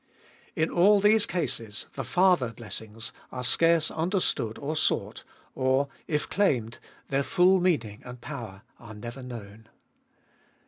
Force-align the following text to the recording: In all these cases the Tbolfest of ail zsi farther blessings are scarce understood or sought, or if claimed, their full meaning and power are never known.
In 0.55 0.71
all 0.71 0.99
these 0.99 1.27
cases 1.27 1.85
the 1.93 2.01
Tbolfest 2.01 2.01
of 2.01 2.01
ail 2.01 2.05
zsi 2.05 2.13
farther 2.13 2.53
blessings 2.53 3.11
are 3.31 3.43
scarce 3.43 3.91
understood 3.91 4.57
or 4.57 4.75
sought, 4.75 5.23
or 5.53 5.89
if 6.07 6.27
claimed, 6.27 6.79
their 7.09 7.21
full 7.21 7.59
meaning 7.59 8.01
and 8.03 8.19
power 8.19 8.63
are 8.79 8.95
never 8.95 9.21
known. 9.21 9.69